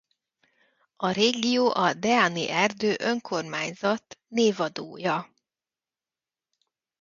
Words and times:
A 0.95 1.11
régió 1.11 1.69
a 1.73 1.93
Deani 1.93 2.49
erdő 2.49 2.95
önkormányzat 2.99 4.17
névadója. 4.27 5.33